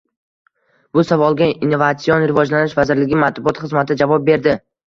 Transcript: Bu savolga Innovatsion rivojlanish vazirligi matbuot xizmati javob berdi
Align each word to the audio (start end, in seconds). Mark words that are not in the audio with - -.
Bu 0.97 1.03
savolga 1.09 1.49
Innovatsion 1.67 2.27
rivojlanish 2.31 2.75
vazirligi 2.81 3.23
matbuot 3.27 3.63
xizmati 3.67 4.03
javob 4.05 4.27
berdi 4.33 4.61